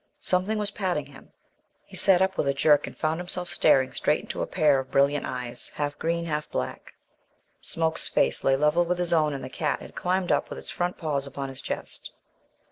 [0.17, 1.31] Something was patting him.
[1.85, 4.89] He sat up with a jerk, and found himself staring straight into a pair of
[4.89, 6.95] brilliant eyes, half green, half black.
[7.61, 10.71] Smoke's face lay level with his own; and the cat had climbed up with its
[10.71, 12.13] front paws upon his chest.